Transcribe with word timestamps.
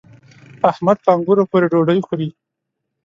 احمد 0.71 0.97
په 1.05 1.09
انګورو 1.15 1.49
پورې 1.51 1.65
ډوډۍ 1.71 1.99
خوري. 2.05 2.29